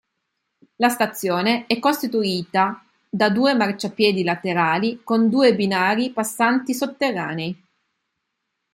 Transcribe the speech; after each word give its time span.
La 0.77 0.89
stazione 0.89 1.67
è 1.67 1.77
costituita 1.77 2.83
da 3.07 3.29
due 3.29 3.53
marciapiedi 3.53 4.23
laterali 4.23 5.01
con 5.03 5.29
due 5.29 5.53
binari 5.53 6.09
passanti 6.11 6.73
sotterranei. 6.73 7.55